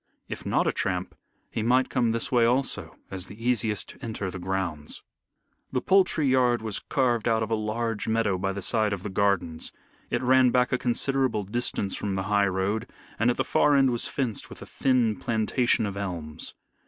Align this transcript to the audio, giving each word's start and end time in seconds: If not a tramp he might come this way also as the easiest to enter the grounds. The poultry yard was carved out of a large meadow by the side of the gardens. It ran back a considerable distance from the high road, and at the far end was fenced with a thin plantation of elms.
If 0.27 0.47
not 0.47 0.65
a 0.65 0.71
tramp 0.71 1.13
he 1.51 1.61
might 1.61 1.91
come 1.91 2.11
this 2.11 2.31
way 2.31 2.43
also 2.43 2.95
as 3.11 3.27
the 3.27 3.37
easiest 3.47 3.89
to 3.89 3.99
enter 4.03 4.31
the 4.31 4.39
grounds. 4.39 5.03
The 5.71 5.79
poultry 5.79 6.25
yard 6.27 6.63
was 6.63 6.79
carved 6.79 7.27
out 7.27 7.43
of 7.43 7.51
a 7.51 7.55
large 7.55 8.07
meadow 8.07 8.39
by 8.39 8.51
the 8.51 8.63
side 8.63 8.93
of 8.93 9.03
the 9.03 9.11
gardens. 9.11 9.71
It 10.09 10.23
ran 10.23 10.49
back 10.49 10.71
a 10.71 10.79
considerable 10.79 11.43
distance 11.43 11.95
from 11.95 12.15
the 12.15 12.23
high 12.33 12.47
road, 12.47 12.89
and 13.19 13.29
at 13.29 13.37
the 13.37 13.43
far 13.45 13.75
end 13.75 13.91
was 13.91 14.07
fenced 14.07 14.49
with 14.49 14.63
a 14.63 14.65
thin 14.65 15.17
plantation 15.17 15.85
of 15.85 15.95
elms. 15.95 16.55